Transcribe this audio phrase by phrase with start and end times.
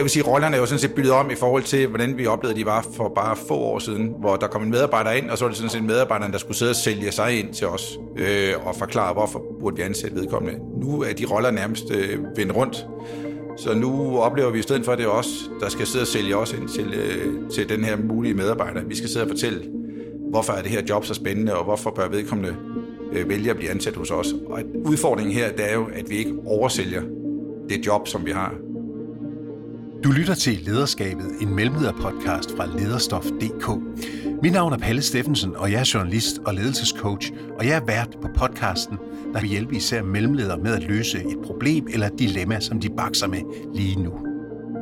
[0.00, 2.26] jeg vil sige, rollerne er jo sådan set byttet om i forhold til, hvordan vi
[2.26, 5.38] oplevede, de var for bare få år siden, hvor der kom en medarbejder ind, og
[5.38, 7.98] så var det sådan set medarbejderen, der skulle sidde og sælge sig ind til os,
[8.16, 10.58] øh, og forklare, hvorfor burde vi ansætte vedkommende.
[10.80, 12.86] Nu er de roller nærmest øh, vendt rundt,
[13.56, 16.06] så nu oplever vi i stedet for, at det er os, der skal sidde og
[16.06, 18.84] sælge os ind til, øh, til den her mulige medarbejder.
[18.84, 19.64] Vi skal sidde og fortælle,
[20.30, 22.56] hvorfor er det her job så spændende, og hvorfor bør vedkommende
[23.12, 24.32] øh, vælge at blive ansat hos os.
[24.46, 27.02] Og udfordringen her, det er jo, at vi ikke oversælger
[27.68, 28.54] det job, som vi har.
[30.04, 33.68] Du lytter til Lederskabet, en mellemlederpodcast fra lederstof.dk.
[34.42, 38.16] Mit navn er Palle Steffensen, og jeg er journalist og ledelsescoach, og jeg er vært
[38.22, 38.98] på podcasten,
[39.34, 42.90] der vil hjælpe især mellemledere med at løse et problem eller et dilemma, som de
[42.90, 43.40] bakser med
[43.74, 44.12] lige nu.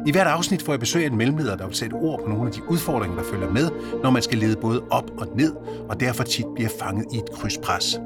[0.07, 2.47] I hvert afsnit får jeg besøg af en mellemleder, der vil sætte ord på nogle
[2.47, 3.71] af de udfordringer, der følger med,
[4.03, 5.53] når man skal lede både op og ned,
[5.89, 7.99] og derfor tit bliver fanget i et krydspres.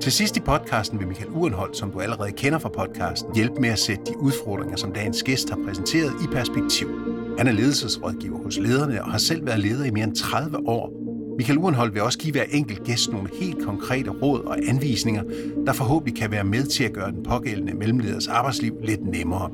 [0.00, 3.68] Til sidst i podcasten vil Michael Urenhold, som du allerede kender fra podcasten, hjælpe med
[3.68, 6.88] at sætte de udfordringer, som dagens gæst har præsenteret, i perspektiv.
[7.38, 11.07] Han er ledelsesrådgiver hos lederne og har selv været leder i mere end 30 år.
[11.38, 15.22] Michael Urenhold vil også give hver enkelt gæst nogle helt konkrete råd og anvisninger,
[15.66, 19.50] der forhåbentlig kan være med til at gøre den pågældende mellemleders arbejdsliv lidt nemmere.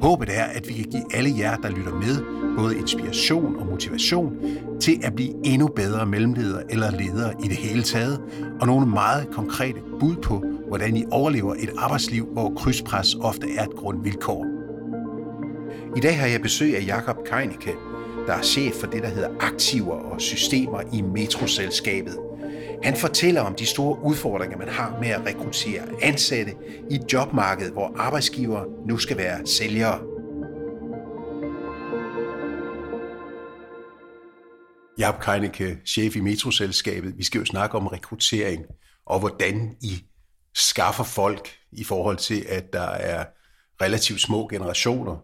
[0.00, 2.24] Håbet er, at vi kan give alle jer, der lytter med,
[2.56, 4.36] både inspiration og motivation
[4.80, 8.20] til at blive endnu bedre mellemleder eller ledere i det hele taget,
[8.60, 13.64] og nogle meget konkrete bud på, hvordan I overlever et arbejdsliv, hvor krydspres ofte er
[13.64, 14.46] et grundvilkår.
[15.96, 17.72] I dag har jeg besøg af Jakob Keinicke,
[18.26, 22.18] der er chef for det, der hedder aktiver og systemer i metroselskabet.
[22.82, 26.52] Han fortæller om de store udfordringer, man har med at rekruttere ansatte
[26.90, 30.00] i et jobmarked, hvor arbejdsgiver nu skal være sælgere.
[34.98, 37.18] Jakob Keineke, chef i metroselskabet.
[37.18, 38.64] Vi skal jo snakke om rekruttering
[39.06, 40.04] og hvordan I
[40.54, 43.24] skaffer folk i forhold til, at der er
[43.82, 45.16] relativt små generationer,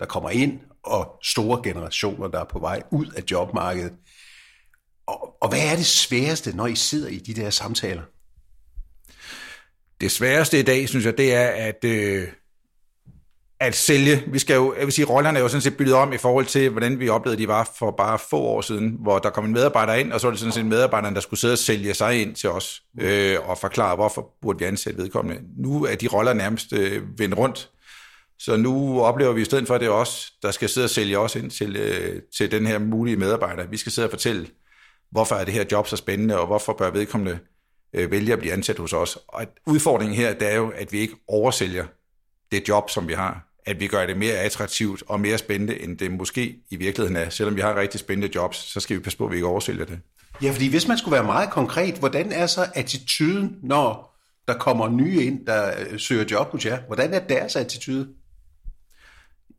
[0.00, 3.92] der kommer ind, og store generationer, der er på vej ud af jobmarkedet.
[5.06, 8.02] Og, og hvad er det sværeste, når I sidder i de der samtaler?
[10.00, 12.28] Det sværeste i dag, synes jeg, det er at, øh,
[13.60, 14.24] at sælge.
[14.26, 16.46] Vi skal jo, jeg vil sige, rollerne er jo sådan set byttet om i forhold
[16.46, 19.52] til, hvordan vi oplevede, de var for bare få år siden, hvor der kom en
[19.52, 22.22] medarbejder ind, og så var det sådan set medarbejderen, der skulle sidde og sælge sig
[22.22, 25.42] ind til os, øh, og forklare, hvorfor burde vi ansætte vedkommende.
[25.56, 27.70] Nu er de roller nærmest øh, vendt rundt,
[28.38, 30.90] så nu oplever vi i stedet for, at det er os, der skal sidde og
[30.90, 33.66] sælge os ind til, øh, til den her mulige medarbejder.
[33.66, 34.46] Vi skal sidde og fortælle,
[35.10, 37.38] hvorfor er det her job så spændende, og hvorfor bør vedkommende
[37.92, 39.18] øh, vælge at blive ansat hos os.
[39.28, 41.86] Og udfordringen her, det er jo, at vi ikke oversælger
[42.52, 43.44] det job, som vi har.
[43.66, 47.30] At vi gør det mere attraktivt og mere spændende, end det måske i virkeligheden er.
[47.30, 49.84] Selvom vi har rigtig spændende jobs, så skal vi passe på, at vi ikke oversælger
[49.84, 50.00] det.
[50.42, 54.18] Ja, fordi hvis man skulle være meget konkret, hvordan er så attituden, når
[54.48, 56.78] der kommer nye ind, der øh, søger job hos jer?
[56.86, 58.08] Hvordan er deres attitude?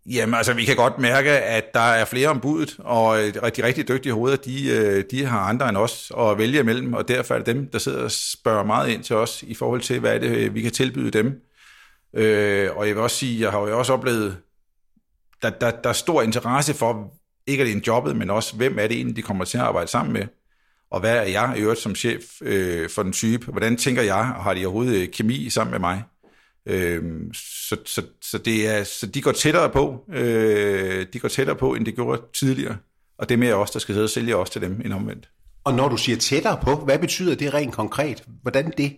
[0.09, 3.63] Jamen altså, vi kan godt mærke, at der er flere om budet, og øh, de
[3.63, 7.33] rigtig dygtige hoveder, de, øh, de har andre end os at vælge imellem, og derfor
[7.33, 10.15] er det dem, der sidder og spørger meget ind til os i forhold til, hvad
[10.15, 11.41] er det, øh, vi kan tilbyde dem.
[12.13, 14.37] Øh, og jeg vil også sige, jeg har jo også oplevet,
[15.41, 17.13] der, der, der er stor interesse for,
[17.47, 20.13] ikke alene jobbet, men også, hvem er det egentlig, de kommer til at arbejde sammen
[20.13, 20.23] med,
[20.91, 24.33] og hvad er jeg i øvrigt som chef øh, for den type, hvordan tænker jeg,
[24.37, 26.03] og har de overhovedet kemi sammen med mig?
[26.69, 27.03] Øh,
[27.33, 31.73] så, så, så, det er, så de går tættere på, øh, de går tættere på,
[31.73, 32.77] end det gjorde tidligere.
[33.17, 35.29] Og det er mere os, der skal sidde og sælge os til dem, end omvendt.
[35.63, 38.23] Og når du siger tættere på, hvad betyder det rent konkret?
[38.41, 38.97] Hvordan det?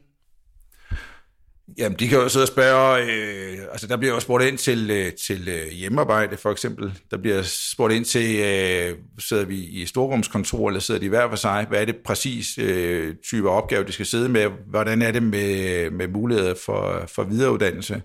[1.78, 4.92] Jamen, de kan jo sidde og spørge, øh, altså der bliver jo spurgt ind til,
[4.92, 7.00] øh, til øh, hjemmearbejde for eksempel.
[7.12, 11.36] Der bliver spurgt ind til, øh, sidder vi i storrumskontor, eller sidder de hver for
[11.36, 11.66] sig?
[11.70, 14.50] Hvad er det præcis øh, type opgave, de skal sidde med?
[14.70, 18.02] Hvordan er det med, med muligheder for, for videreuddannelse?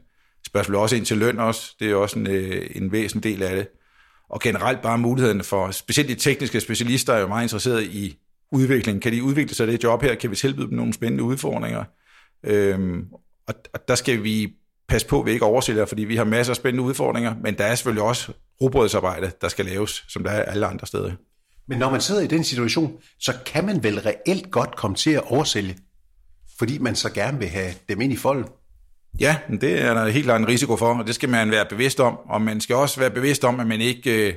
[0.47, 1.75] Spørgsmålet også ind til løn også.
[1.81, 3.69] Det er også en, øh, en væsentlig del af det.
[4.31, 8.19] Og generelt bare mulighederne for, specielt de tekniske specialister er jo meget interesseret i
[8.53, 9.03] udvikling.
[9.03, 10.15] Kan de udvikle sig det job her?
[10.15, 11.84] Kan vi tilbyde dem nogle spændende udfordringer?
[12.44, 13.05] Øhm,
[13.48, 14.52] og, og der skal vi
[14.88, 17.64] passe på, at vi ikke oversælger, fordi vi har masser af spændende udfordringer, men der
[17.64, 21.12] er selvfølgelig også robrødsarbejde, der skal laves, som der er alle andre steder.
[21.69, 25.10] Men når man sidder i den situation, så kan man vel reelt godt komme til
[25.10, 25.76] at oversælge,
[26.58, 28.44] fordi man så gerne vil have dem ind i folden.
[29.20, 32.00] Ja, det er der helt klart en risiko for, og det skal man være bevidst
[32.00, 34.34] om, og man skal også være bevidst om, at man ikke, øh,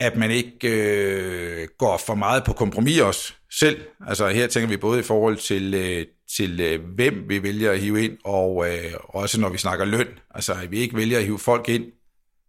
[0.00, 3.80] at man ikke øh, går for meget på kompromis også selv.
[4.06, 6.06] Altså her tænker vi både i forhold til, øh,
[6.36, 10.08] til øh, hvem vi vælger at hive ind, og øh, også når vi snakker løn.
[10.34, 11.84] Altså at vi ikke vælger at hive folk ind,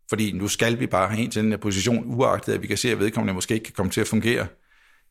[0.09, 2.77] fordi nu skal vi bare have en til den her position, uagtet at vi kan
[2.77, 4.47] se, at vedkommende måske ikke kan komme til at fungere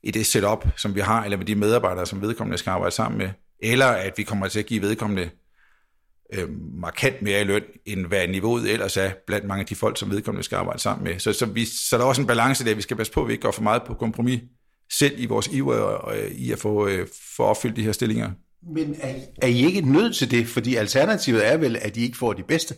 [0.02, 3.18] i det setup, som vi har, eller med de medarbejdere, som vedkommende skal arbejde sammen
[3.18, 3.30] med.
[3.62, 5.30] Eller at vi kommer til at give vedkommende
[6.34, 9.98] øh, markant mere i løn, end hvad niveauet ellers er blandt mange af de folk,
[9.98, 11.18] som vedkommende skal arbejde sammen med.
[11.18, 13.28] Så, så, vi, så der er også en balance der, vi skal passe på, at
[13.28, 14.40] vi ikke går for meget på kompromis
[14.92, 18.30] selv i vores iver øh, i at få, øh, få opfyldt de her stillinger.
[18.74, 20.48] Men er, er I ikke nødt til det?
[20.48, 22.74] Fordi alternativet er vel, at I ikke får de bedste?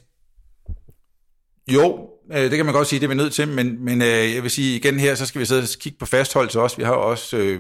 [1.73, 4.35] Jo, øh, det kan man godt sige, det er vi nødt til, men, men øh,
[4.35, 6.77] jeg vil sige igen her, så skal vi sidde og kigge på fastholdelse også.
[6.77, 7.59] Vi har også, øh,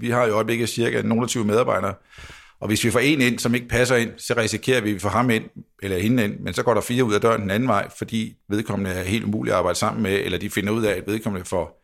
[0.00, 1.94] vi har i øjeblikket cirka nogle 20 medarbejdere,
[2.60, 4.98] og hvis vi får en ind, som ikke passer ind, så risikerer vi, at vi
[4.98, 5.44] får ham ind,
[5.82, 8.34] eller hende ind, men så går der fire ud af døren den anden vej, fordi
[8.48, 11.46] vedkommende er helt umuligt at arbejde sammen med, eller de finder ud af, at vedkommende
[11.46, 11.81] får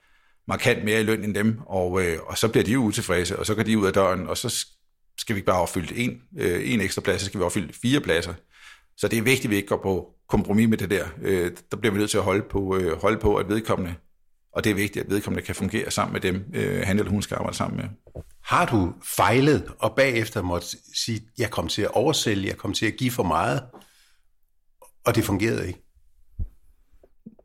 [0.48, 3.46] markant mere i løn end dem, og, øh, og så bliver de jo utilfredse, og
[3.46, 4.66] så går de ud af døren, og så
[5.18, 8.00] skal vi ikke bare opfylde en, øh, en ekstra plads, så skal vi opfylde fire
[8.00, 8.34] pladser.
[8.96, 11.06] Så det er vigtigt, at vi ikke går på kompromis med det der.
[11.22, 13.94] Øh, der bliver vi nødt til at holde på, øh, holde på, at vedkommende,
[14.52, 17.22] og det er vigtigt, at vedkommende kan fungere sammen med dem, øh, han eller hun
[17.22, 18.22] skal arbejde sammen med.
[18.44, 22.86] Har du fejlet, og bagefter måtte sige, jeg kom til at oversælge, jeg kom til
[22.86, 23.62] at give for meget,
[25.04, 25.87] og det fungerede ikke?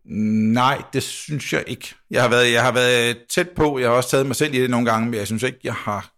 [0.06, 1.96] Nej, det synes jeg ikke.
[2.12, 4.62] Jeg har været, jeg har været tæt på, jeg har også taget mig selv i
[4.62, 6.14] det nogle gange, men jeg synes ikke, jeg har,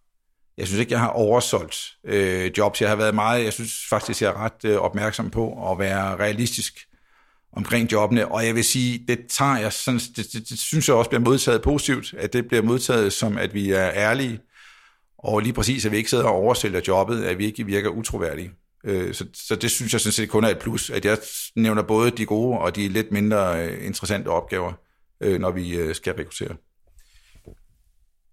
[0.58, 2.82] jeg synes ikke, jeg har oversolgt øh, jobs.
[2.82, 6.16] Jeg har været meget, jeg synes faktisk, jeg er ret øh, opmærksom på at være
[6.16, 6.88] realistisk
[7.54, 10.96] omkring jobbene, og jeg vil sige, det tager jeg sådan, det, det, det synes jeg
[10.96, 14.40] også bliver modtaget positivt, at det bliver modtaget som, at vi er ærlige,
[15.18, 18.52] og lige præcis, at vi ikke sidder og oversælger jobbet, at vi ikke virker utroværdige.
[18.86, 21.18] Øh, så, så det synes jeg sådan set kun er et plus, at jeg
[21.56, 24.74] nævner både de gode og de lidt mindre øh, interessante opgaver,
[25.22, 26.56] øh, når vi øh, skal rekruttere.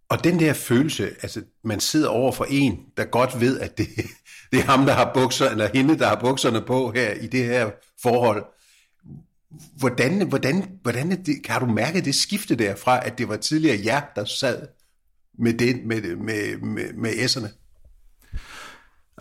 [0.08, 3.88] Og den der følelse, altså man sidder over for en, der godt ved, at det,
[4.52, 7.44] det er ham, der har bukser, eller hende, der har bukserne på her i det
[7.44, 7.70] her
[8.02, 8.44] forhold.
[9.78, 14.00] Hvordan, hvordan, hvordan det, kan du mærke det skifte derfra, at det var tidligere jer,
[14.16, 14.66] der sad
[15.38, 17.61] med, det, med, med, med, med S'erne?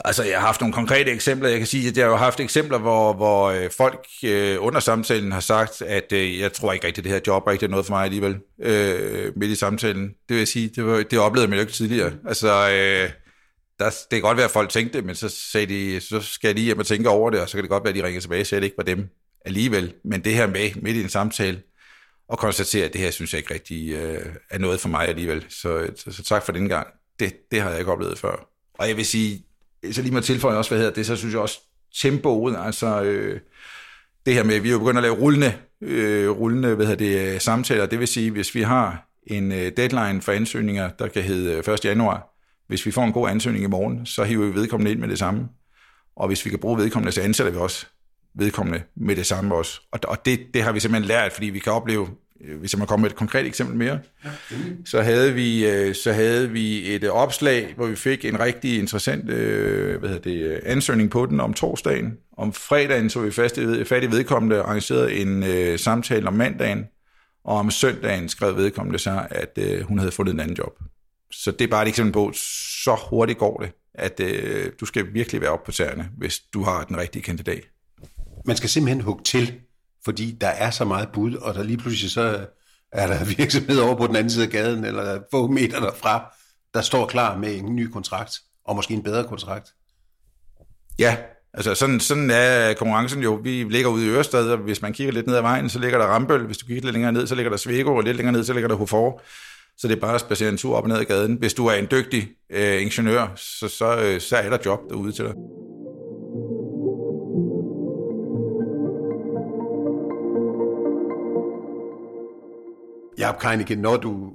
[0.05, 1.49] Altså, jeg har haft nogle konkrete eksempler.
[1.49, 5.31] Jeg kan sige, at jeg har haft eksempler, hvor, hvor øh, folk øh, under samtalen
[5.31, 7.93] har sagt, at øh, jeg tror ikke rigtigt, det her job er ikke noget for
[7.93, 10.13] mig alligevel, øh, midt i samtalen.
[10.29, 12.13] Det vil sige, det, var, det oplevede man jo ikke tidligere.
[12.27, 13.09] Altså, øh,
[13.79, 16.47] der, det kan godt være, at folk tænkte det, men så sagde de, så skal
[16.47, 18.03] jeg lige hjem og tænke over det, og så kan det godt være, at de
[18.03, 19.09] ringer tilbage så det ikke var dem
[19.45, 19.93] alligevel.
[20.03, 21.61] Men det her med, midt i en samtale,
[22.27, 25.45] og konstatere, at det her synes jeg ikke rigtig øh, er noget for mig alligevel.
[25.49, 26.87] Så, så, så tak for den gang.
[27.19, 28.47] Det, det har jeg ikke oplevet før.
[28.73, 29.45] Og jeg vil sige,
[29.91, 31.59] så lige må tilføje også, hvad hedder det, så synes jeg også
[32.01, 33.39] tempoet, altså øh,
[34.25, 37.05] det her med, at vi er jo begyndt at lave rullende, øh, rullende hvad hedder
[37.05, 41.07] det, øh, samtaler, det vil sige, hvis vi har en øh, deadline for ansøgninger, der
[41.07, 41.85] kan hedde øh, 1.
[41.85, 42.27] januar,
[42.67, 45.19] hvis vi får en god ansøgning i morgen, så hiver vi vedkommende ind med det
[45.19, 45.47] samme.
[46.15, 47.85] Og hvis vi kan bruge vedkommende, så ansætter vi også
[48.33, 49.81] vedkommende med det samme også.
[49.91, 52.07] Og, og det, det har vi simpelthen lært, fordi vi kan opleve,
[52.59, 53.99] hvis jeg må komme med et konkret eksempel mere,
[54.85, 58.79] så, havde vi, øh, så havde vi et øh, opslag, hvor vi fik en rigtig
[58.79, 62.17] interessant hvad hedder det, ansøgning på den om torsdagen.
[62.37, 66.85] Om fredagen så vi fast, fat i vedkommende arrangerede en uh, samtale om mandagen,
[67.43, 70.79] og om søndagen skrev vedkommende så, at uh, hun havde fundet en anden job.
[71.31, 72.31] Så det er bare et eksempel på,
[72.83, 76.63] så hurtigt går det, at uh, du skal virkelig være op på tæerne, hvis du
[76.63, 77.63] har den rigtige kandidat.
[78.45, 79.53] Man skal simpelthen hugge til
[80.05, 82.45] fordi der er så meget bud, og der lige pludselig så
[82.91, 86.33] er der virksomhed over på den anden side af gaden, eller få meter derfra,
[86.73, 89.69] der står klar med en ny kontrakt, og måske en bedre kontrakt.
[90.99, 91.17] Ja,
[91.53, 93.39] altså sådan, sådan er konkurrencen jo.
[93.43, 95.97] Vi ligger ude i Ørsted, og hvis man kigger lidt ned ad vejen, så ligger
[95.97, 96.45] der Rambøl.
[96.45, 98.53] Hvis du kigger lidt længere ned, så ligger der Svego, og lidt længere ned, så
[98.53, 99.21] ligger der Hofor.
[99.77, 101.35] Så det er bare at spacere en tur op og ned ad gaden.
[101.35, 105.11] Hvis du er en dygtig øh, ingeniør, så, så, øh, så er der job derude
[105.11, 105.33] til dig.
[113.17, 114.33] Ja, Keinike, når du,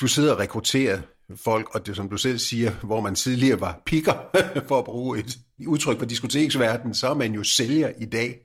[0.00, 1.00] du sidder og rekrutterer
[1.36, 4.14] folk, og det som du selv siger, hvor man tidligere var pikker,
[4.68, 8.40] for at bruge et udtryk fra diskoteksverdenen, så er man jo sælger i dag.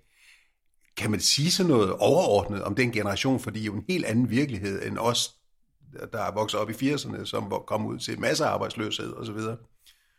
[0.97, 4.05] Kan man sige sådan noget overordnet om den generation, for det er jo en helt
[4.05, 5.35] anden virkelighed end os,
[6.13, 9.37] der er vokset op i 80'erne, som kom ud til masser af arbejdsløshed osv.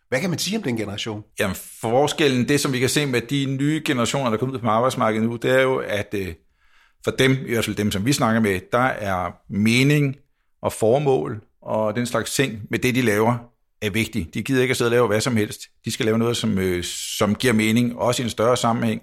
[0.09, 1.25] Hvad kan man sige om den generation?
[1.39, 4.69] Jamen, forskellen, det som vi kan se med de nye generationer, der kommer ud på
[4.69, 6.35] arbejdsmarkedet nu, det er jo, at øh,
[7.05, 10.17] for dem, i hvert fald dem, som vi snakker med, der er mening
[10.63, 13.39] og formål og den slags ting med det, de laver,
[13.83, 14.35] er vigtigt.
[14.35, 15.61] De gider ikke at sidde og lave hvad som helst.
[15.85, 16.85] De skal lave noget, som, øh,
[17.19, 19.03] som giver mening, også i en større sammenhæng.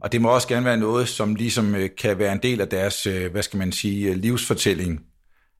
[0.00, 2.68] Og det må også gerne være noget, som ligesom øh, kan være en del af
[2.68, 5.00] deres, øh, hvad skal man sige, øh, livsfortælling.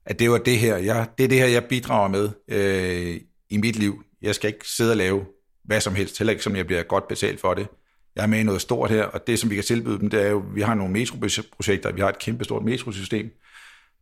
[0.05, 3.57] At det var det her, jeg, det er det her, jeg bidrager med øh, i
[3.57, 4.03] mit liv.
[4.21, 5.25] Jeg skal ikke sidde og lave
[5.65, 7.67] hvad som helst, heller ikke som jeg bliver godt betalt for det
[8.15, 10.25] jeg er med i noget stort her, og det, som vi kan tilbyde dem, det
[10.25, 13.31] er jo, vi har nogle metroprojekter, vi har et kæmpe stort metrosystem,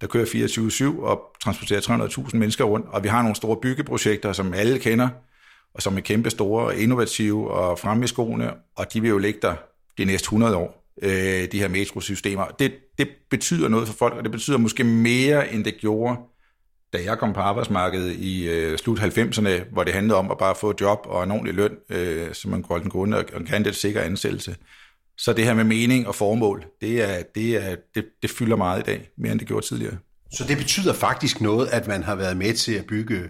[0.01, 4.53] der kører 24-7 og transporterer 300.000 mennesker rundt, og vi har nogle store byggeprojekter, som
[4.53, 5.09] alle kender,
[5.73, 9.17] og som er kæmpe store, og innovative og fremme i skoene, og de vil jo
[9.17, 9.55] ligge der
[9.97, 12.45] de næste 100 år, øh, de her metrosystemer.
[12.45, 16.17] Det, det betyder noget for folk, og det betyder måske mere, end det gjorde,
[16.93, 20.55] da jeg kom på arbejdsmarkedet i øh, slut 90'erne, hvor det handlede om at bare
[20.55, 23.25] få et job og en ordentlig løn, øh, så man kunne holde den gående og,
[23.33, 24.55] og kan det sikker ansættelse.
[25.17, 28.79] Så det her med mening og formål, det, er, det, er, det, det fylder meget
[28.79, 29.97] i dag, mere end det gjorde tidligere.
[30.33, 33.23] Så det betyder faktisk noget, at man har været med til at bygge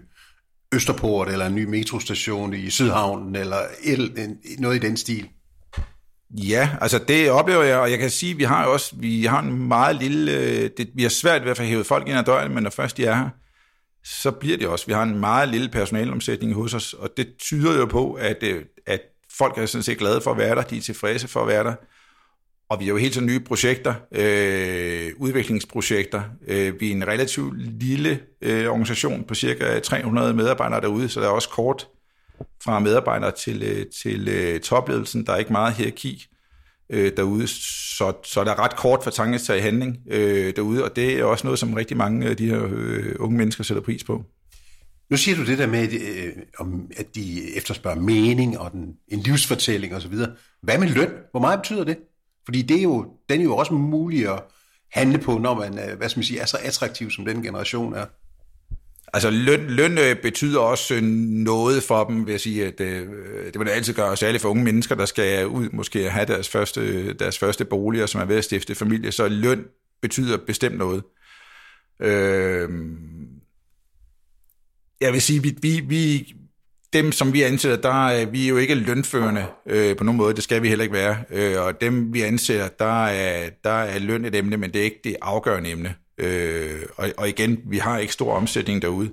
[0.74, 5.30] Østerport eller en ny metrostation i Sydhavnen eller et, noget i den stil?
[6.32, 9.42] Ja, altså det oplever jeg, og jeg kan sige, at vi har også vi har
[9.42, 12.24] en meget lille, øh, det, vi har svært ved at få hævet folk ind ad
[12.24, 13.30] døren, men når først de er her,
[14.04, 14.86] så bliver det også.
[14.86, 18.66] Vi har en meget lille personalomsætning hos os, og det tyder jo på, at, øh,
[18.86, 19.02] at
[19.38, 21.64] folk er sådan set glade for at være der, de er tilfredse for at være
[21.64, 21.76] der,
[22.70, 26.22] og vi har jo helt så nye projekter, øh, udviklingsprojekter.
[26.48, 31.28] Øh, vi er en relativt lille øh, organisation på cirka 300 medarbejdere derude, så der
[31.28, 31.88] er også kort
[32.64, 35.26] fra medarbejdere til, øh, til øh, topledelsen.
[35.26, 36.26] Der er ikke meget hierarki
[36.90, 40.96] øh, derude, så, så der er ret kort for tanke til handling øh, derude, og
[40.96, 44.04] det er også noget, som rigtig mange af de her øh, unge mennesker sætter pris
[44.04, 44.24] på.
[45.10, 49.20] Nu siger du det der med, øh, om, at de efterspørger mening og den, en
[49.20, 50.16] livsfortælling osv.
[50.62, 51.10] Hvad med løn?
[51.32, 51.98] Hvor meget betyder det?
[52.46, 54.44] Fordi det er jo, den er jo også mulig at
[54.92, 57.94] handle på, når man, øh, hvad skal man sige, er så attraktiv, som den generation
[57.94, 58.06] er.
[59.14, 63.08] Altså løn, løn øh, betyder også øh, noget for dem, vil jeg sige, at det,
[63.54, 66.50] det vil det altid gøre, særligt for unge mennesker, der skal ud måske have deres
[66.50, 69.66] første, deres første bolig, og som er ved at stifte familie, så løn
[70.02, 71.04] betyder bestemt noget.
[72.02, 72.70] Øh,
[75.02, 76.34] jeg vil sige, vi, vi, vi,
[76.94, 80.44] dem, som vi ansætter, der vi er jo ikke lønførende øh, på nogen måde, det
[80.44, 81.24] skal vi heller ikke være.
[81.32, 84.86] Øh, og dem, vi ansætter, der er, der er løn et emne, men det er
[84.86, 85.96] ikke det afgørende emne.
[86.20, 89.12] Øh, og, og igen, vi har ikke stor omsætning derude.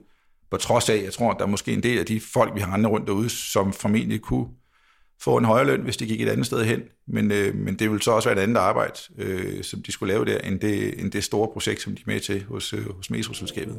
[0.51, 2.73] På trods af, jeg tror, der er måske en del af de folk, vi har
[2.73, 4.47] andre rundt derude, som formentlig kunne
[5.21, 6.83] få en højere løn, hvis de gik et andet sted hen.
[7.09, 10.13] Men, øh, men det vil så også være et andet arbejde, øh, som de skulle
[10.13, 12.97] lave der, end det, end det store projekt, som de er med til hos, øh,
[12.97, 13.79] hos Metroselskabet.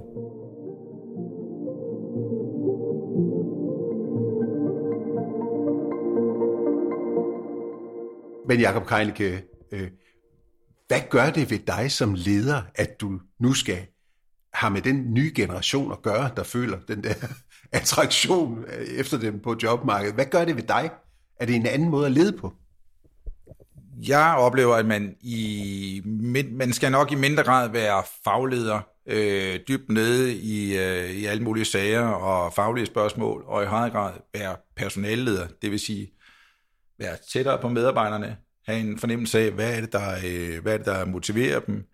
[8.47, 9.87] Men Jakob Keinicke, øh,
[10.87, 13.85] hvad gør det ved dig som leder, at du nu skal
[14.53, 17.13] have med den nye generation at gøre, der føler den der
[17.71, 20.15] attraktion øh, efter dem på jobmarkedet?
[20.15, 20.89] Hvad gør det ved dig?
[21.39, 22.53] Er det en anden måde at lede på?
[24.07, 26.01] Jeg oplever, at man, i,
[26.51, 31.43] man skal nok i mindre grad være fagleder, øh, dybt nede i, øh, i alle
[31.43, 36.11] mulige sager og faglige spørgsmål, og i højere grad være personalleder, det vil sige
[36.99, 40.77] være tættere på medarbejderne, have en fornemmelse af, hvad er det, der, øh, hvad er
[40.77, 41.85] det, der motiverer dem,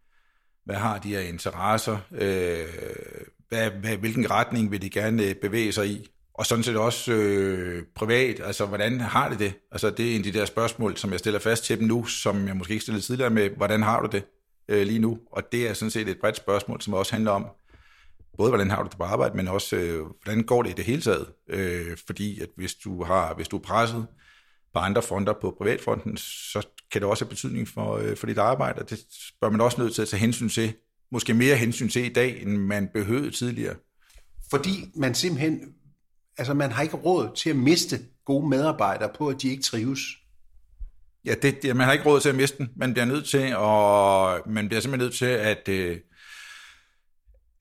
[0.65, 2.65] hvad har de af interesser, øh,
[3.50, 7.13] hvad, hvad, hvilken retning vil de gerne øh, bevæge sig i, og sådan set også
[7.13, 9.53] øh, privat, altså hvordan har de det?
[9.72, 12.06] Altså det er en af de der spørgsmål, som jeg stiller fast til dem nu,
[12.06, 14.24] som jeg måske ikke stillede tidligere med, hvordan har du det
[14.68, 15.20] øh, lige nu?
[15.32, 17.48] Og det er sådan set et bredt spørgsmål, som også handler om,
[18.38, 20.86] både hvordan har du det på arbejde, men også øh, hvordan går det i det
[20.86, 21.27] hele taget?
[21.50, 24.08] Øh, fordi at hvis du, har, hvis du er presset,
[24.74, 28.38] på andre fronter på privatfronten, så kan det også have betydning for, øh, for dit
[28.38, 29.00] arbejde, og det
[29.42, 30.74] bør man også nødt til at tage hensyn til.
[31.12, 33.75] Måske mere hensyn til i dag, end man behøvede tidligere.
[34.50, 35.60] Fordi man simpelthen,
[36.38, 40.00] altså man har ikke råd til at miste gode medarbejdere på, at de ikke trives.
[41.25, 42.70] Ja, det, det, man har ikke råd til at miste den.
[42.75, 45.98] Man bliver nødt til, og man bliver simpelthen nødt til at, øh,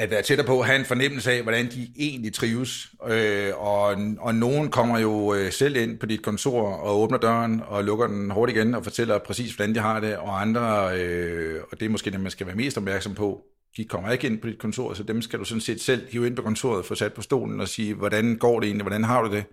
[0.02, 2.88] at være tættere på at have en fornemmelse af, hvordan de egentlig trives.
[3.08, 7.62] Øh, og, og nogen kommer jo øh, selv ind på dit kontor og åbner døren
[7.66, 11.60] og lukker den hurtigt igen og fortæller præcis, hvordan de har det, og andre, øh,
[11.72, 13.42] og det er måske det, man skal være mest opmærksom på,
[13.76, 16.26] de kommer ikke ind på dit kontor, så dem skal du sådan set selv hive
[16.26, 19.22] ind på kontoret, få sat på stolen og sige, hvordan går det egentlig, hvordan har
[19.22, 19.44] du det?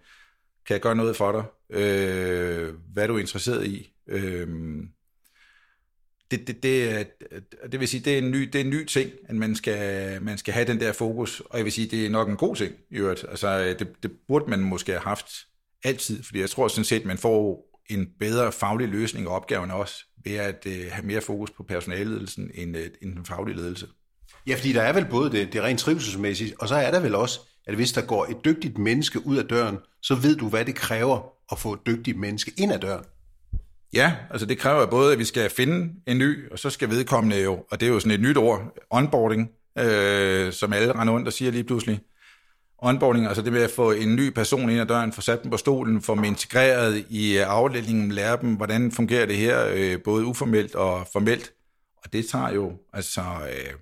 [0.68, 1.44] Kan jeg gøre noget for dig?
[1.82, 3.94] Øh, hvad er du interesseret i?
[4.10, 4.48] Øh,
[6.32, 8.86] det, det, det, øh, det vil sige, det er en ny, det er en ny
[8.86, 12.06] ting, at man skal, man skal have den der fokus, og jeg vil sige, det
[12.06, 13.26] er nok en god ting i øvrigt.
[13.30, 15.26] Altså, øh, det, det burde man måske have haft
[15.84, 19.96] altid, fordi jeg tror sådan set, man får en bedre faglig løsning af opgaven også,
[20.24, 23.88] ved at øh, have mere fokus på personalledelsen end, øh, end den faglige ledelse.
[24.48, 27.16] Ja, fordi der er vel både det, det rent trivselsmæssigt, og så er der vel
[27.16, 30.66] også, at hvis der går et dygtigt menneske ud af døren, så ved du, hvad
[30.66, 33.06] det kræver at få et dygtigt menneske ind ad døren.
[33.94, 37.44] Ja, altså det kræver både, at vi skal finde en ny, og så skal vedkommende
[37.44, 41.28] jo, og det er jo sådan et nyt ord, onboarding, øh, som alle render rundt
[41.28, 42.00] og siger lige pludselig.
[42.78, 45.52] Onboarding, altså det med at få en ny person ind ad døren, få sat dem
[45.52, 50.02] på stolen, få dem integreret i øh, afdelingen, lære dem, hvordan fungerer det her, øh,
[50.04, 51.54] både uformelt og formelt.
[52.04, 53.74] Og det tager jo altså øh,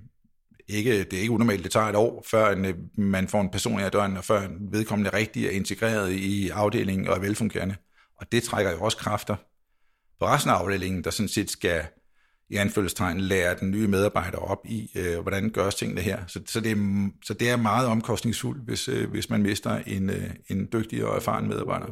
[0.68, 3.50] ikke, det er ikke unormalt, det tager et år, før en, øh, man får en
[3.50, 7.20] person ind ad døren, og før en vedkommende rigtig er integreret i afdelingen og er
[7.20, 7.76] velfungerende.
[8.18, 9.36] Og det trækker jo også kræfter
[10.20, 11.82] på resten af afdelingen, der sådan set skal
[12.50, 16.20] i anfølgelsestegn lære den nye medarbejder op i, øh, hvordan gøres tingene her.
[16.28, 20.10] Så, så, det er, så det er meget omkostningsfuldt, hvis, øh, hvis man mister en,
[20.10, 21.88] øh, en dygtig og erfaren medarbejder.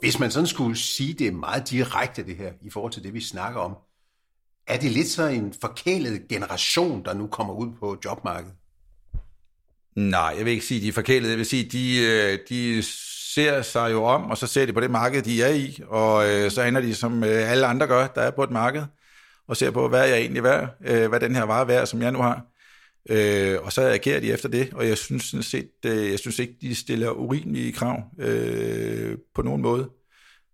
[0.00, 3.20] Hvis man sådan skulle sige det meget direkte, det her, i forhold til det, vi
[3.20, 3.76] snakker om,
[4.66, 8.57] er det lidt så en forkælet generation, der nu kommer ud på jobmarkedet?
[9.98, 11.28] Nej, jeg vil ikke sige, de er forkælet.
[11.28, 12.82] Jeg vil sige, de, øh, de
[13.34, 16.28] ser sig jo om, og så ser de på det marked, de er i, og
[16.30, 18.82] øh, så ender de, som øh, alle andre gør, der er på et marked,
[19.48, 21.86] og ser på, hvad er jeg egentlig værd, øh, hvad den her vare er værd,
[21.86, 22.46] som jeg nu har.
[23.10, 26.38] Øh, og så agerer de efter det, og jeg synes sådan set, øh, jeg synes
[26.38, 29.90] ikke, de stiller urimelige krav øh, på nogen måde.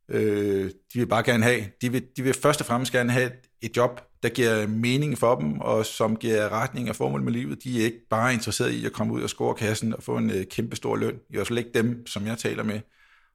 [0.09, 3.31] Øh, de vil bare gerne have, de vil, de vil først og fremmest gerne have
[3.63, 7.65] et job, der giver mening for dem, og som giver retning og formål med livet.
[7.65, 10.31] De er ikke bare interesseret i at komme ud og score kassen og få en
[10.31, 11.19] øh, kæmpe stor løn.
[11.29, 12.81] Det er også ikke dem, som jeg taler med.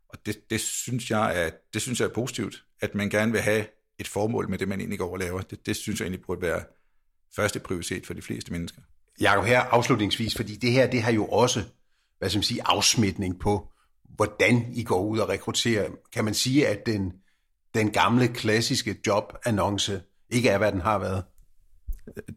[0.09, 3.41] Og det, det, synes jeg er, det synes jeg er positivt, at man gerne vil
[3.41, 3.65] have
[3.99, 5.41] et formål med det, man egentlig går og laver.
[5.41, 6.61] Det, det synes jeg egentlig burde være
[7.35, 8.81] første prioritet for de fleste mennesker.
[9.21, 11.63] Jakob, her afslutningsvis, fordi det her, det har jo også,
[12.19, 13.71] hvad skal man sige, afsmitning på,
[14.15, 15.89] hvordan I går ud og rekrutterer.
[16.13, 17.13] Kan man sige, at den,
[17.73, 21.23] den gamle, klassiske jobannonce ikke er, hvad den har været?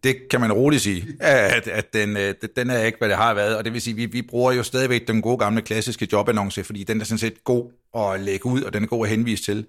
[0.04, 3.34] Det kan man roligt sige, at, at den, øh, den er ikke, hvad det har
[3.34, 3.56] været.
[3.56, 6.64] Og det vil sige, at vi, vi bruger jo stadigvæk den gode gamle klassiske jobannonce,
[6.64, 9.42] fordi den er sådan set god at lægge ud, og den er god at henvise
[9.42, 9.66] til.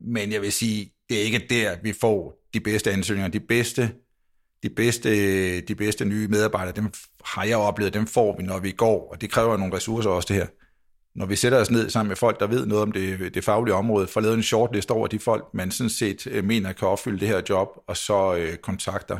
[0.00, 3.30] Men jeg vil sige, det er ikke der, at vi får de bedste ansøgninger.
[3.30, 3.90] De bedste,
[4.62, 6.92] de bedste, de bedste nye medarbejdere, dem
[7.24, 10.26] har jeg oplevet, dem får vi, når vi går, og det kræver nogle ressourcer også
[10.34, 10.46] det her
[11.14, 13.74] når vi sætter os ned sammen med folk, der ved noget om det, det faglige
[13.74, 17.20] område, får lavet en shortlist over de folk, man sådan set øh, mener kan opfylde
[17.20, 19.18] det her job, og så øh, kontakter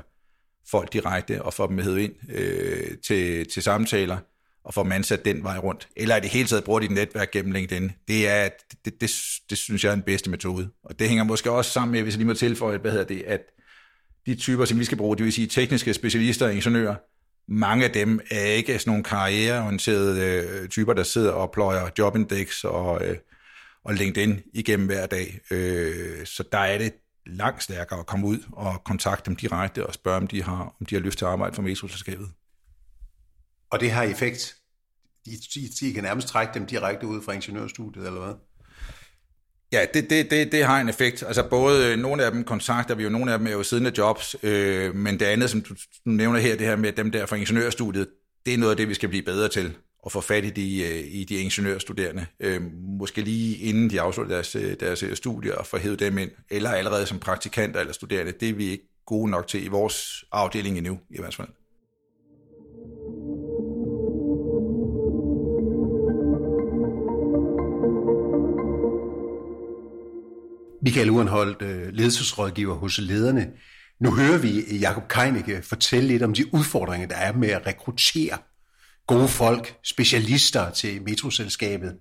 [0.70, 4.18] folk direkte og får dem med ind øh, til, til samtaler,
[4.64, 5.88] og får dem ansat den vej rundt.
[5.96, 7.92] Eller i det hele taget bruger dit netværk gennem LinkedIn.
[8.08, 8.48] Det, er,
[8.84, 9.12] det, det,
[9.50, 10.68] det synes jeg er den bedste metode.
[10.84, 13.22] Og det hænger måske også sammen med, hvis jeg lige må tilføje, hvad hedder det,
[13.22, 13.40] at
[14.26, 16.94] de typer, som vi skal bruge, det vil sige tekniske specialister og ingeniører,
[17.48, 22.64] mange af dem er ikke sådan nogle karriereorienterede øh, typer, der sidder og pløjer Jobindex
[22.64, 23.16] og, øh,
[23.84, 25.40] og LinkedIn igennem hver dag.
[25.50, 26.92] Øh, så der er det
[27.26, 30.86] langt stærkere at komme ud og kontakte dem direkte og spørge, om de har, om
[30.86, 32.28] de har lyst til at arbejde for metroselskabet.
[33.70, 34.56] Og det har effekt?
[35.24, 38.34] De, de, de kan nærmest trække dem direkte ud fra ingeniørstudiet, eller hvad?
[39.72, 41.22] Ja, det, det, det, det har en effekt.
[41.26, 43.92] Altså både øh, nogle af dem kontakter vi jo, nogle af dem er jo siddende
[43.98, 47.26] jobs, øh, men det andet, som du, du nævner her, det her med dem der
[47.26, 48.08] fra ingeniørstudiet,
[48.46, 50.82] det er noget af det, vi skal blive bedre til at få fat i de,
[50.82, 52.26] øh, i de ingeniørstuderende.
[52.40, 52.62] Øh,
[52.98, 56.30] måske lige inden de afslutter deres, øh, deres øh, studier og få hævet dem ind,
[56.50, 58.32] eller allerede som praktikanter eller studerende.
[58.32, 61.48] Det er vi ikke gode nok til i vores afdeling endnu, i hvert fald.
[70.82, 73.48] Michael Urenholdt, øh, ledelsesrådgiver hos lederne.
[74.00, 78.38] Nu hører vi Jakob Keinicke fortælle lidt om de udfordringer, der er med at rekruttere
[79.06, 81.96] gode folk, specialister til metroselskabet.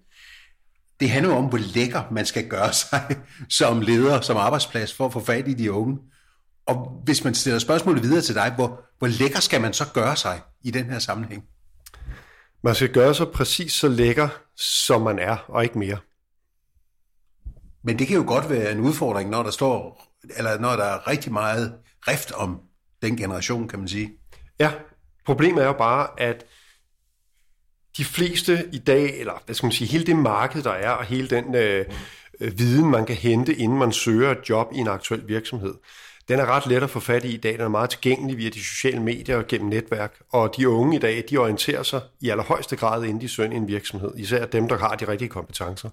[1.00, 3.18] Det handler om, hvor lækker man skal gøre sig
[3.50, 5.98] som leder, som arbejdsplads, for at få fat i de unge.
[6.68, 10.16] Og hvis man stiller spørgsmålet videre til dig, hvor, hvor lækker skal man så gøre
[10.16, 11.44] sig i den her sammenhæng?
[12.64, 15.98] Man skal gøre sig præcis så lækker, som man er, og ikke mere.
[17.84, 21.08] Men det kan jo godt være en udfordring, når der står, eller når der er
[21.08, 21.74] rigtig meget
[22.08, 22.60] rift om
[23.02, 24.12] den generation, kan man sige.
[24.60, 24.72] Ja,
[25.26, 26.46] problemet er jo bare, at
[27.98, 31.06] de fleste i dag, eller hvad skal man sige, hele det marked, der er, og
[31.06, 31.86] hele den øh,
[32.42, 35.74] øh, viden, man kan hente, inden man søger et job i en aktuel virksomhed,
[36.28, 37.54] den er ret let at få fat i i dag.
[37.54, 40.22] Den er meget tilgængelig via de sociale medier og gennem netværk.
[40.30, 43.68] Og de unge i dag, de orienterer sig i allerhøjeste grad, inden de søger en
[43.68, 44.12] virksomhed.
[44.18, 45.90] Især dem, der har de rigtige kompetencer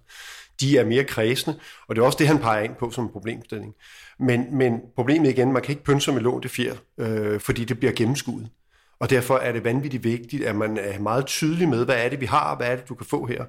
[0.60, 3.10] de er mere kredsende, og det er også det, han peger ind på som en
[3.12, 3.74] problemstilling.
[4.18, 7.92] Men, men problemet igen, man kan ikke pynse med lånte fjer, øh, fordi det bliver
[7.92, 8.48] gennemskuet.
[9.00, 12.20] Og derfor er det vanvittigt vigtigt, at man er meget tydelig med, hvad er det,
[12.20, 13.44] vi har, og hvad er det, du kan få her.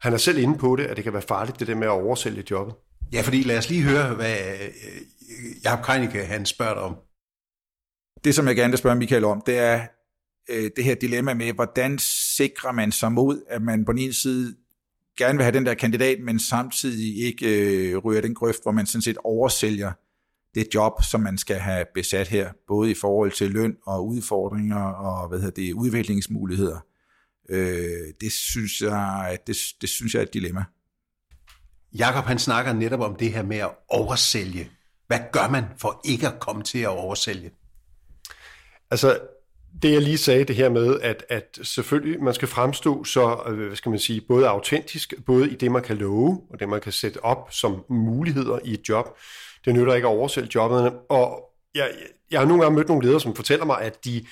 [0.00, 1.90] Han er selv inde på det, at det kan være farligt, det der med at
[1.90, 2.74] oversælge jobbet.
[3.12, 6.96] Ja, fordi lad os lige høre, hvad øh, Jacob Kreinicke, han spørger dig om.
[8.24, 9.86] Det, som jeg gerne vil spørge Michael om, det er
[10.50, 14.12] øh, det her dilemma med, hvordan sikrer man sig mod, at man på den ene
[14.12, 14.56] side
[15.18, 18.86] gerne vil have den der kandidat, men samtidig ikke øh, ryger den grøft, hvor man
[18.86, 19.92] sådan set oversælger
[20.54, 24.82] det job, som man skal have besat her, både i forhold til løn og udfordringer
[24.82, 26.78] og hvad hedder det, udviklingsmuligheder.
[27.50, 30.64] Øh, det, synes jeg, det, det synes jeg er et dilemma.
[31.98, 34.70] Jakob han snakker netop om det her med at oversælge.
[35.06, 37.50] Hvad gør man for ikke at komme til at oversælge?
[38.90, 39.20] Altså,
[39.82, 43.66] det jeg lige sagde, det her med, at, at selvfølgelig man skal fremstå så, øh,
[43.66, 46.80] hvad skal man sige, både autentisk, både i det, man kan love, og det, man
[46.80, 49.18] kan sætte op som muligheder i et job.
[49.64, 50.92] Det nytter ikke at oversælge jobbet.
[51.08, 51.42] Og
[51.74, 51.90] jeg,
[52.30, 54.26] jeg har nogle gange mødt nogle ledere, som fortæller mig, at de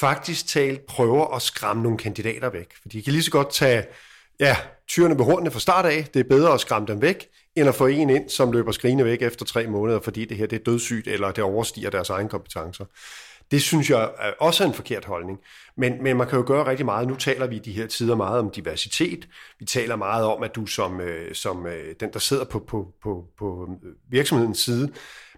[0.00, 2.66] faktisk talt prøver at skræmme nogle kandidater væk.
[2.82, 3.84] For de kan lige så godt tage
[4.40, 4.56] ja,
[4.88, 6.04] tyrene ved hornene fra start af.
[6.14, 9.04] Det er bedre at skræmme dem væk, end at få en ind, som løber skrigende
[9.04, 12.28] væk efter tre måneder, fordi det her det er dødssygt, eller det overstiger deres egen
[12.28, 12.84] kompetencer.
[13.50, 15.38] Det synes jeg også er en forkert holdning.
[15.76, 17.08] Men, men man kan jo gøre rigtig meget.
[17.08, 19.28] Nu taler vi i de her tider meget om diversitet.
[19.58, 22.94] Vi taler meget om, at du som, øh, som øh, den, der sidder på, på,
[23.02, 24.92] på, på øh, virksomhedens side,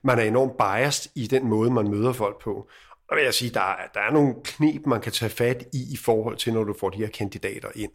[0.05, 2.68] man er enormt biased i den måde, man møder folk på.
[3.09, 5.96] Og vil jeg sige, der der er nogle knep, man kan tage fat i i
[5.96, 7.90] forhold til, når du får de her kandidater ind.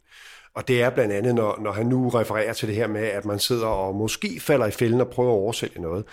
[0.55, 3.25] Og det er blandt andet, når, når han nu refererer til det her med, at
[3.25, 6.05] man sidder og måske falder i fælden og prøver at oversælge noget.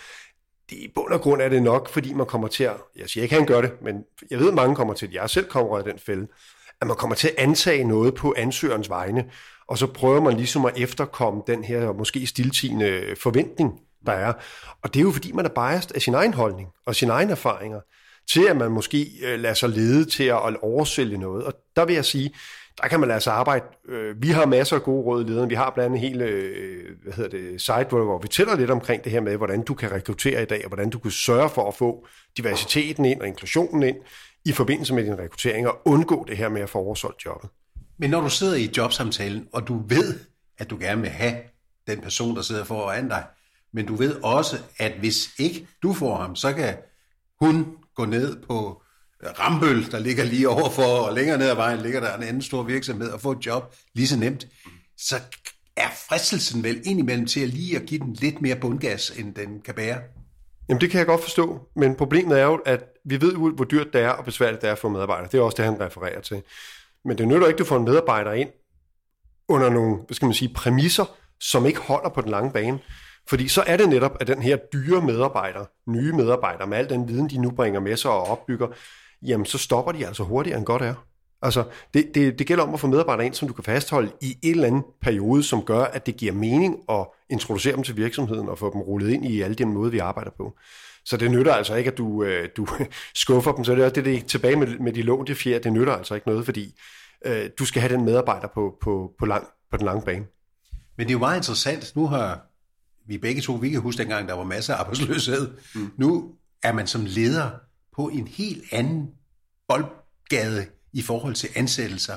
[0.73, 3.23] Det, I bund og grund er det nok, fordi man kommer til at, jeg siger
[3.23, 5.79] ikke, han gør det, men jeg ved, at mange kommer til, at jeg selv kommer
[5.79, 6.27] af den fælde,
[6.81, 9.25] at man kommer til at antage noget på ansøgerens vegne,
[9.69, 14.33] og så prøver man ligesom at efterkomme den her måske stiltigende forventning, der er.
[14.83, 17.31] Og det er jo fordi, man er biased af sin egen holdning og sine egne
[17.31, 17.81] erfaringer,
[18.31, 21.45] til at man måske øh, lader sig lede til at oversælge noget.
[21.45, 22.35] Og der vil jeg sige,
[22.83, 23.65] der kan man altså arbejde.
[23.89, 25.49] Øh, vi har masser af gode råd i lederne.
[25.49, 29.05] Vi har blandt andet hele øh, hvad hedder det, site, hvor vi tæller lidt omkring
[29.05, 31.69] det her med, hvordan du kan rekruttere i dag, og hvordan du kan sørge for
[31.69, 32.07] at få
[32.37, 33.97] diversiteten ind og inklusionen ind
[34.45, 37.51] i forbindelse med din rekruttering, og undgå det her med at få oversolgt jobbet.
[37.99, 40.19] Men når du sidder i jobsamtalen, og du ved,
[40.59, 41.35] at du gerne vil have
[41.87, 43.25] den person, der sidder foran dig,
[43.73, 46.75] men du ved også, at hvis ikke du får ham, så kan
[47.41, 48.83] hun gå ned på
[49.23, 52.63] Rambøl, der ligger lige overfor, og længere ned ad vejen ligger der en anden stor
[52.63, 54.47] virksomhed, og få et job lige så nemt,
[54.99, 55.17] så
[55.77, 59.61] er fristelsen vel indimellem til at lige at give den lidt mere bundgas, end den
[59.65, 59.99] kan bære.
[60.69, 63.93] Jamen det kan jeg godt forstå, men problemet er jo, at vi ved hvor dyrt
[63.93, 65.29] det er og besværligt det er for medarbejdere.
[65.33, 66.43] Det er også det, han refererer til.
[67.05, 68.49] Men det nytter ikke, at du får en medarbejder ind
[69.49, 71.05] under nogle, hvad skal man sige, præmisser,
[71.41, 72.79] som ikke holder på den lange bane.
[73.29, 77.09] Fordi så er det netop, at den her dyre medarbejder, nye medarbejdere, med al den
[77.09, 78.67] viden, de nu bringer med sig og opbygger,
[79.27, 80.95] jamen så stopper de altså hurtigere end godt er.
[81.43, 84.39] Altså, det, det, det gælder om at få medarbejdere ind, som du kan fastholde i
[84.43, 88.49] en eller anden periode, som gør, at det giver mening at introducere dem til virksomheden
[88.49, 90.57] og få dem rullet ind i alle den måde, vi arbejder på.
[91.05, 92.67] Så det nytter altså ikke, at du, øh, du
[93.15, 93.65] skuffer dem.
[93.65, 95.59] Så det er også det, det tilbage med, med de lånte fjer.
[95.59, 96.75] Det nytter altså ikke noget, fordi
[97.27, 100.25] øh, du skal have den medarbejder på, på, på, lang, på den lange bane.
[100.97, 101.97] Men det er jo meget interessant.
[101.97, 102.41] Nu har
[103.07, 105.51] vi begge to, vi kan huske dengang, der var masser af arbejdsløshed.
[105.75, 105.93] Mm.
[105.97, 106.31] Nu
[106.63, 107.51] er man som leder
[107.97, 109.11] på en helt anden
[109.69, 112.17] boldgade i forhold til ansættelser.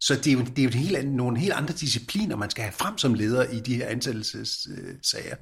[0.00, 2.62] Så det er jo, det er jo helt anden, nogle helt andre discipliner, man skal
[2.62, 5.36] have frem som leder i de her ansættelsessager.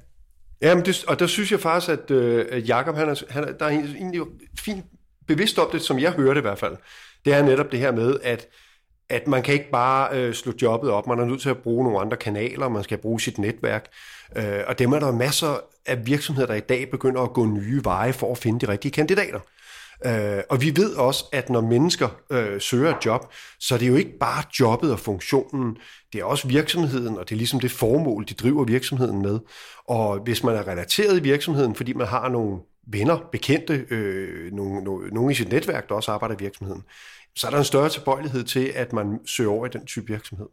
[0.61, 3.51] Ja, men det, og der synes jeg faktisk, at øh, Jacob, han er, han er,
[3.51, 4.21] der er egentlig
[4.59, 4.85] fint
[5.27, 6.75] bevidst om det, som jeg hørte i hvert fald.
[7.25, 8.47] Det er netop det her med, at,
[9.09, 11.07] at man kan ikke bare øh, slå jobbet op.
[11.07, 13.85] Man er nødt til at bruge nogle andre kanaler, man skal bruge sit netværk.
[14.35, 17.83] Øh, og dem er der masser af virksomheder, der i dag begynder at gå nye
[17.83, 19.39] veje for at finde de rigtige kandidater.
[20.05, 23.87] Øh, og vi ved også, at når mennesker øh, søger et job, så er det
[23.87, 25.77] jo ikke bare jobbet og funktionen,
[26.13, 29.39] det er også virksomheden, og det er ligesom det formål, de driver virksomheden med.
[29.87, 34.83] Og hvis man er relateret i virksomheden, fordi man har nogle venner, bekendte, øh, nogle,
[34.83, 36.83] nogle, nogle i sit netværk, der også arbejder i virksomheden,
[37.35, 40.47] så er der en større tilbøjelighed til, at man søger over i den type virksomhed.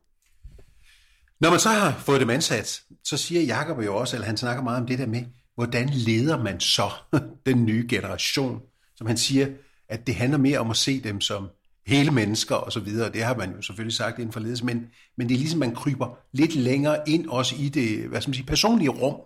[1.40, 4.62] Når man så har fået dem ansat, så siger Jacob jo også, eller han snakker
[4.62, 6.90] meget om det der med, hvordan leder man så
[7.46, 8.60] den nye generation?
[9.00, 9.48] Som han siger,
[9.88, 11.48] at det handler mere om at se dem som
[11.86, 13.12] hele mennesker og så videre.
[13.12, 14.86] Det har man jo selvfølgelig sagt inden for ledelse, men,
[15.16, 18.34] men det er ligesom, man kryber lidt længere ind også i det hvad skal man
[18.34, 19.16] sige, personlige rum,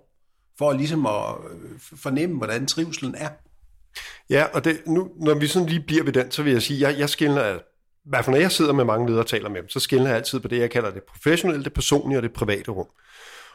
[0.59, 3.29] for ligesom at øh, fornemme, hvordan trivselen er.
[4.31, 6.89] Ja, og det, nu, når vi sådan lige bliver ved den, så vil jeg sige,
[6.89, 9.61] jeg, jeg skiller i hvert fald når jeg sidder med mange ledere og taler med
[9.61, 12.33] dem, så skiller jeg altid på det, jeg kalder det professionelle, det personlige og det
[12.33, 12.87] private rum.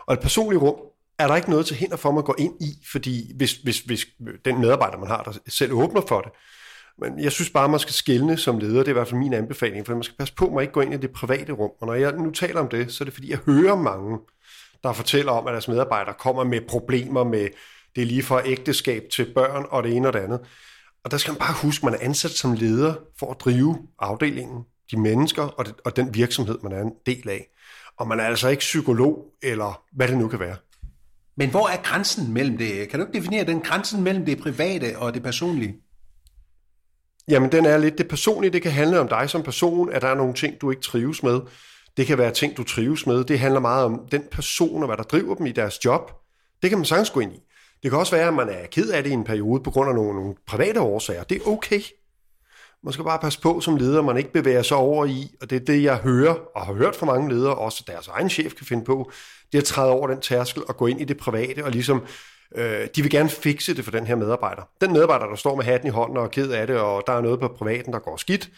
[0.08, 0.76] Og det personlige rum
[1.20, 3.80] er der ikke noget til hinder for, at man går ind i, fordi hvis, hvis,
[3.80, 4.08] hvis
[4.46, 6.32] den medarbejder, man har, der selv åbner for det.
[7.02, 9.34] Men jeg synes bare, man skal skille som leder, det er i hvert fald min
[9.34, 11.72] anbefaling, for man skal passe på, at man ikke går ind i det private rum.
[11.82, 14.20] Og når jeg nu taler om det, så er det fordi, jeg hører mange,
[14.84, 17.48] der fortæller om, at deres medarbejdere kommer med problemer med,
[17.96, 20.40] det er lige fra ægteskab til børn og det ene og det andet.
[21.04, 23.78] Og der skal man bare huske, at man er ansat som leder for at drive
[24.00, 27.48] afdelingen, de mennesker og, det, og den virksomhed, man er en del af.
[27.98, 30.56] Og man er altså ikke psykolog, eller hvad det nu kan være.
[31.40, 32.90] Men hvor er grænsen mellem det?
[32.90, 35.76] Kan du ikke definere den grænsen mellem det private og det personlige?
[37.28, 38.52] Jamen, den er lidt det personlige.
[38.52, 41.24] Det kan handle om dig som person, at der er nogle ting, du ikke trives
[41.24, 41.40] med.
[41.98, 43.24] Det kan være ting, du trives med.
[43.24, 46.12] Det handler meget om den person og hvad der driver dem i deres job.
[46.62, 47.40] Det kan man sagtens gå ind i.
[47.84, 49.90] Det kan også være, at man er ked af det i en periode på grund
[49.90, 51.24] af nogle, nogle private årsager.
[51.24, 51.82] Det er okay.
[52.84, 55.56] Man skal bare passe på som leder, man ikke bevæger sig over i, og det
[55.56, 58.66] er det, jeg hører, og har hørt fra mange ledere, også deres egen chef kan
[58.66, 59.12] finde på,
[59.52, 62.04] det er at træde over den tærskel og gå ind i det private, og ligesom,
[62.56, 64.62] øh, de vil gerne fikse det for den her medarbejder.
[64.82, 67.14] Den medarbejder, der står med hatten i hånden og er ked af det, og der
[67.14, 68.50] er noget på privaten, der går skidt,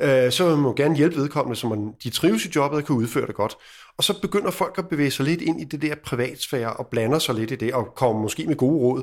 [0.00, 2.96] øh, så vil man gerne hjælpe vedkommende, så man, de trives i jobbet og kan
[2.96, 3.56] udføre det godt.
[3.98, 7.18] Og så begynder folk at bevæge sig lidt ind i det der privatsfære og blander
[7.18, 9.02] sig lidt i det, og kommer måske med gode råd.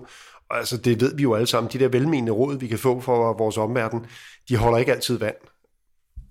[0.50, 1.72] Og altså, det ved vi jo alle sammen.
[1.74, 4.06] De der velmenende råd, vi kan få fra vores omverden,
[4.50, 5.36] de holder ikke altid vand.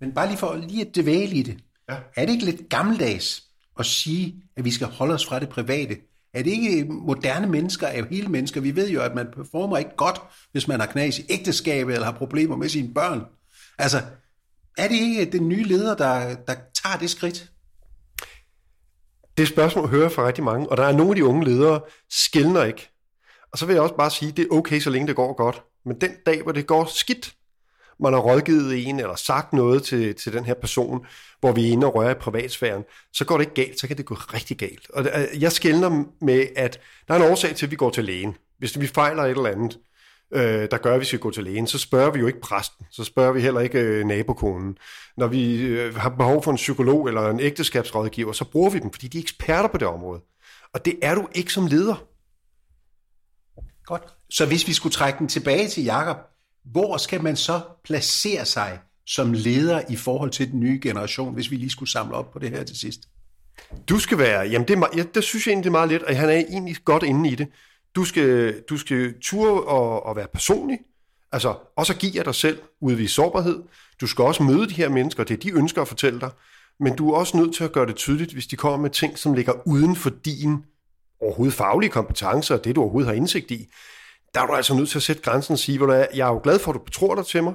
[0.00, 1.58] Men bare lige for lige at dvæle i det.
[1.90, 1.96] Ja.
[2.16, 3.42] Er det ikke lidt gammeldags
[3.78, 5.96] at sige, at vi skal holde os fra det private?
[6.34, 8.60] Er det ikke moderne mennesker, er jo hele mennesker?
[8.60, 10.20] Vi ved jo, at man performer ikke godt,
[10.52, 13.22] hvis man har knas i ægteskabet eller har problemer med sine børn.
[13.78, 14.02] Altså,
[14.78, 17.51] er det ikke den nye leder, der, der tager det skridt?
[19.36, 22.64] Det spørgsmål hører fra rigtig mange, og der er nogle af de unge ledere, skældner
[22.64, 22.88] ikke.
[23.52, 25.32] Og så vil jeg også bare sige, at det er okay, så længe det går
[25.32, 25.62] godt.
[25.84, 27.34] Men den dag, hvor det går skidt,
[28.00, 31.06] man har rådgivet en eller sagt noget til, til den her person,
[31.40, 33.96] hvor vi er inde og rører i privatsfæren, så går det ikke galt, så kan
[33.96, 34.90] det gå rigtig galt.
[34.90, 38.04] Og øh, jeg skældner med, at der er en årsag til, at vi går til
[38.04, 38.36] lægen.
[38.58, 39.78] Hvis vi fejler et eller andet,
[40.32, 42.86] øh, der gør, at vi skal gå til lægen, så spørger vi jo ikke præsten,
[42.90, 44.78] så spørger vi heller ikke øh, nabokonen.
[45.16, 48.92] Når vi øh, har behov for en psykolog eller en ægteskabsrådgiver, så bruger vi dem,
[48.92, 50.20] fordi de er eksperter på det område.
[50.74, 52.04] Og det er du ikke som leder.
[53.84, 54.02] Godt.
[54.30, 56.16] Så hvis vi skulle trække den tilbage til Jakob,
[56.64, 61.50] hvor skal man så placere sig som leder i forhold til den nye generation, hvis
[61.50, 63.00] vi lige skulle samle op på det her til sidst?
[63.88, 66.02] Du skal være, jamen det, er, ja, det synes jeg egentlig, det er meget let,
[66.02, 67.48] og han er egentlig godt inde i det.
[67.94, 70.78] Du skal, du skal ture og, og være personlig,
[71.32, 73.62] altså også at give af dig selv, udvise sårbarhed.
[74.00, 76.30] Du skal også møde de her mennesker, det er de ønsker at fortælle dig,
[76.80, 79.18] men du er også nødt til at gøre det tydeligt, hvis de kommer med ting,
[79.18, 80.64] som ligger uden for din
[81.20, 83.68] overhovedet faglige kompetencer, og det du overhovedet har indsigt i,
[84.34, 86.32] der er du altså nødt til at sætte grænsen og sige, hvor er, jeg er
[86.32, 87.54] jo glad for, at du betror dig til mig,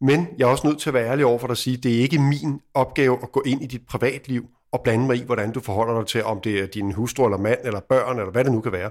[0.00, 1.96] men jeg er også nødt til at være ærlig over for dig at sige, det
[1.96, 5.52] er ikke min opgave at gå ind i dit privatliv og blande mig i, hvordan
[5.52, 8.44] du forholder dig til, om det er din hustru eller mand eller børn, eller hvad
[8.44, 8.90] det nu kan være.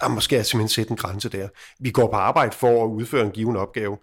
[0.00, 1.48] Der måske jeg simpelthen sætte en grænse der.
[1.80, 3.98] Vi går på arbejde for at udføre en given opgave,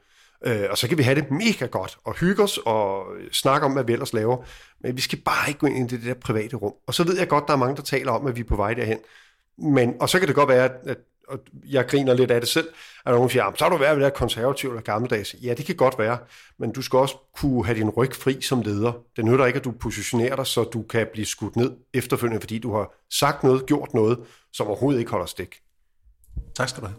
[0.45, 3.73] øh, og så kan vi have det mega godt og hygge os og snakke om,
[3.73, 4.37] hvad vi ellers laver,
[4.81, 6.73] men vi skal bare ikke gå ind i det der private rum.
[6.87, 8.55] Og så ved jeg godt, der er mange, der taler om, at vi er på
[8.55, 8.97] vej derhen.
[9.57, 10.97] Men, og så kan det godt være, at
[11.29, 12.67] og jeg griner lidt af det selv,
[13.05, 15.35] at nogen siger, så har du været ved det konservativ eller gammeldags.
[15.43, 16.17] Ja, det kan godt være,
[16.59, 18.91] men du skal også kunne have din ryg fri som leder.
[19.15, 22.59] Det nytter ikke, at du positionerer dig, så du kan blive skudt ned efterfølgende, fordi
[22.59, 24.19] du har sagt noget, gjort noget,
[24.53, 25.55] som overhovedet ikke holder stik.
[26.55, 26.97] Tak skal du have.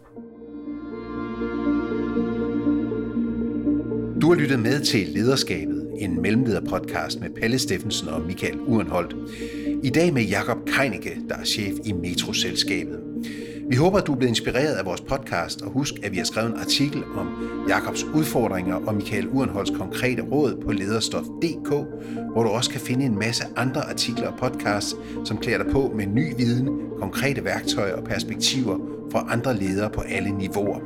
[4.21, 9.15] Du har lyttet med til Lederskabet, en mellemlederpodcast med Pelle Steffensen og Michael Urenholdt.
[9.83, 12.99] I dag med Jakob Keinicke, der er chef i Metroselskabet.
[13.69, 16.23] Vi håber, at du er blevet inspireret af vores podcast, og husk, at vi har
[16.23, 17.27] skrevet en artikel om
[17.69, 21.69] Jakobs udfordringer og Michael Urenholds konkrete råd på lederstof.dk,
[22.31, 25.91] hvor du også kan finde en masse andre artikler og podcasts, som klæder dig på
[25.95, 30.79] med ny viden, konkrete værktøjer og perspektiver fra andre ledere på alle niveauer.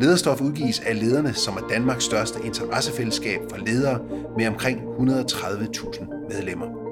[0.00, 4.00] Lederstof udgives af lederne, som er Danmarks største interessefællesskab for ledere
[4.38, 6.85] med omkring 130.000 medlemmer.